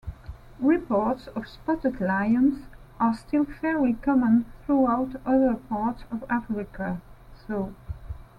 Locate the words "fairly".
3.45-3.93